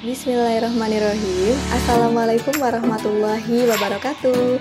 Bismillahirrahmanirrahim. 0.00 1.52
Assalamualaikum 1.76 2.56
warahmatullahi 2.56 3.68
wabarakatuh. 3.68 4.56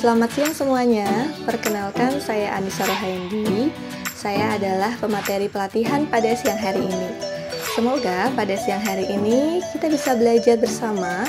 Selamat 0.00 0.32
siang 0.32 0.56
semuanya. 0.56 1.28
Perkenalkan 1.44 2.16
saya 2.16 2.56
Anissa 2.56 2.88
Rohayandi. 2.88 3.68
Saya 4.16 4.56
adalah 4.56 4.96
pemateri 4.96 5.52
pelatihan 5.52 6.08
pada 6.08 6.32
siang 6.32 6.56
hari 6.56 6.80
ini. 6.80 7.12
Semoga 7.76 8.32
pada 8.32 8.56
siang 8.56 8.80
hari 8.80 9.04
ini 9.12 9.60
kita 9.76 9.92
bisa 9.92 10.16
belajar 10.16 10.56
bersama 10.56 11.28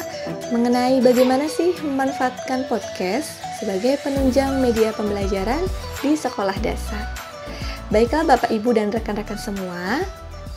mengenai 0.56 1.04
bagaimana 1.04 1.52
sih 1.52 1.76
memanfaatkan 1.84 2.72
podcast 2.72 3.36
sebagai 3.60 4.00
penunjang 4.00 4.64
media 4.64 4.96
pembelajaran 4.96 5.60
di 6.00 6.16
sekolah 6.16 6.56
dasar. 6.64 7.12
Baiklah 7.92 8.24
Bapak 8.24 8.48
Ibu 8.48 8.72
dan 8.80 8.96
rekan-rekan 8.96 9.36
semua, 9.36 10.08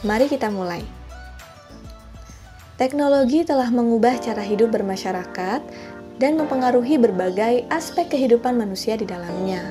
mari 0.07 0.31
kita 0.31 0.47
mulai. 0.47 0.96
Teknologi 2.77 3.41
telah 3.41 3.73
mengubah 3.73 4.21
cara 4.21 4.45
hidup 4.45 4.77
bermasyarakat 4.77 5.65
dan 6.21 6.37
mempengaruhi 6.37 7.01
berbagai 7.01 7.65
aspek 7.73 8.13
kehidupan 8.13 8.53
manusia 8.53 9.01
di 9.01 9.09
dalamnya, 9.09 9.65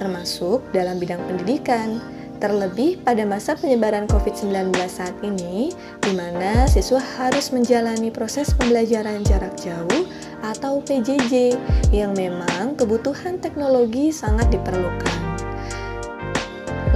termasuk 0.00 0.64
dalam 0.72 0.96
bidang 0.96 1.20
pendidikan. 1.28 2.00
Terlebih 2.40 3.04
pada 3.04 3.28
masa 3.28 3.52
penyebaran 3.52 4.08
COVID-19 4.08 4.72
saat 4.88 5.12
ini, 5.20 5.76
di 6.00 6.12
mana 6.16 6.64
siswa 6.64 7.04
harus 7.20 7.52
menjalani 7.52 8.08
proses 8.08 8.56
pembelajaran 8.56 9.20
jarak 9.28 9.52
jauh 9.60 10.08
atau 10.40 10.80
PJJ 10.80 11.60
yang 11.92 12.16
memang 12.16 12.72
kebutuhan 12.80 13.36
teknologi 13.36 14.08
sangat 14.08 14.48
diperlukan. 14.48 15.20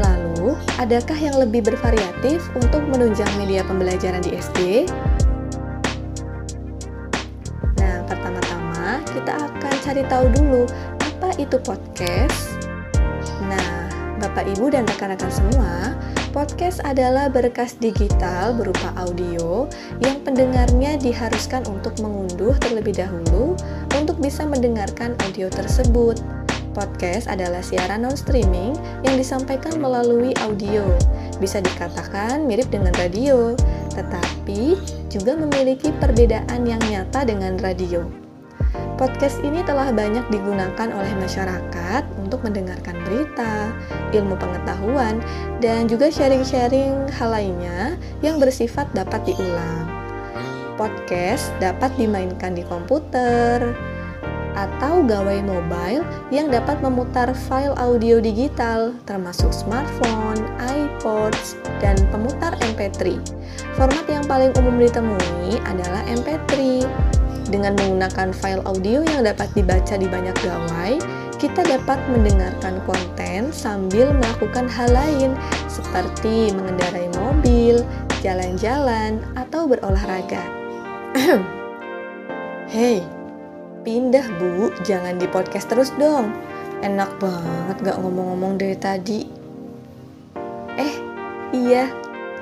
Lalu, 0.00 0.56
adakah 0.80 1.18
yang 1.20 1.36
lebih 1.36 1.68
bervariatif 1.68 2.40
untuk 2.56 2.80
menunjang 2.88 3.28
media 3.36 3.60
pembelajaran 3.68 4.24
di 4.24 4.32
SD? 4.40 4.88
Kita 9.14 9.38
akan 9.38 9.74
cari 9.86 10.02
tahu 10.10 10.26
dulu 10.34 10.62
apa 10.98 11.30
itu 11.38 11.56
podcast. 11.62 12.58
Nah, 13.46 13.86
Bapak 14.18 14.50
Ibu 14.58 14.74
dan 14.74 14.82
rekan-rekan 14.90 15.30
semua, 15.30 15.94
podcast 16.34 16.82
adalah 16.82 17.30
berkas 17.30 17.78
digital 17.78 18.56
berupa 18.58 18.90
audio 18.98 19.70
yang 20.02 20.18
pendengarnya 20.26 20.98
diharuskan 20.98 21.62
untuk 21.70 21.94
mengunduh 22.02 22.58
terlebih 22.58 22.98
dahulu 22.98 23.54
untuk 23.94 24.18
bisa 24.18 24.42
mendengarkan 24.42 25.14
audio 25.30 25.46
tersebut. 25.46 26.18
Podcast 26.74 27.30
adalah 27.30 27.62
siaran 27.62 28.02
non-streaming 28.02 28.74
yang 29.06 29.14
disampaikan 29.14 29.78
melalui 29.78 30.34
audio. 30.42 30.82
Bisa 31.38 31.62
dikatakan 31.62 32.50
mirip 32.50 32.66
dengan 32.66 32.90
radio, 32.98 33.54
tetapi 33.94 34.74
juga 35.06 35.38
memiliki 35.38 35.94
perbedaan 36.02 36.66
yang 36.66 36.82
nyata 36.90 37.22
dengan 37.22 37.54
radio. 37.62 38.23
Podcast 38.94 39.42
ini 39.42 39.66
telah 39.66 39.90
banyak 39.90 40.30
digunakan 40.30 40.88
oleh 40.94 41.12
masyarakat 41.18 42.02
untuk 42.22 42.46
mendengarkan 42.46 42.94
berita, 43.02 43.74
ilmu 44.14 44.38
pengetahuan, 44.38 45.18
dan 45.58 45.90
juga 45.90 46.14
sharing-sharing 46.14 47.10
hal 47.18 47.34
lainnya 47.34 47.98
yang 48.22 48.38
bersifat 48.38 48.86
dapat 48.94 49.26
diulang. 49.26 49.90
Podcast 50.78 51.50
dapat 51.58 51.90
dimainkan 51.98 52.54
di 52.54 52.62
komputer 52.66 53.74
atau 54.54 55.02
gawai 55.02 55.42
mobile 55.42 56.06
yang 56.30 56.46
dapat 56.46 56.78
memutar 56.78 57.34
file 57.34 57.74
audio 57.74 58.22
digital 58.22 58.94
termasuk 59.06 59.50
smartphone, 59.50 60.38
iPods, 60.62 61.58
dan 61.82 61.98
pemutar 62.14 62.54
MP3. 62.62 63.18
Format 63.74 64.06
yang 64.06 64.22
paling 64.30 64.54
umum 64.54 64.78
ditemui 64.78 65.58
adalah 65.66 66.06
MP3 66.06 66.86
dengan 67.54 67.78
menggunakan 67.78 68.34
file 68.34 68.66
audio 68.66 69.06
yang 69.06 69.22
dapat 69.22 69.46
dibaca 69.54 69.94
di 69.94 70.10
banyak 70.10 70.34
gawai, 70.42 70.98
kita 71.38 71.62
dapat 71.62 72.02
mendengarkan 72.10 72.82
konten 72.82 73.54
sambil 73.54 74.10
melakukan 74.10 74.66
hal 74.66 74.90
lain 74.90 75.38
seperti 75.70 76.50
mengendarai 76.50 77.06
mobil, 77.14 77.86
jalan-jalan, 78.26 79.22
atau 79.38 79.70
berolahraga. 79.70 80.42
Hei, 82.74 83.06
pindah 83.86 84.26
bu, 84.34 84.74
jangan 84.82 85.14
di 85.22 85.30
podcast 85.30 85.70
terus 85.70 85.94
dong. 85.94 86.34
Enak 86.82 87.22
banget 87.22 87.76
gak 87.86 87.98
ngomong-ngomong 88.02 88.58
dari 88.58 88.74
tadi. 88.74 89.20
Eh, 90.74 90.94
iya, 91.54 91.86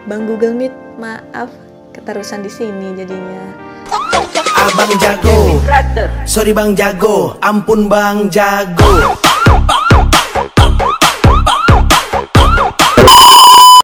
Bang 0.08 0.24
Google 0.24 0.56
Meet, 0.56 0.72
maaf, 0.96 1.52
keterusan 1.92 2.40
di 2.40 2.48
sini 2.48 2.96
jadinya. 2.96 3.61
Abang 4.72 4.96
jago. 4.96 5.60
Sorry 6.24 6.56
bang 6.56 6.72
jago. 6.72 7.36
Ampun 7.44 7.92
bang 7.92 8.32
jago 8.32 9.20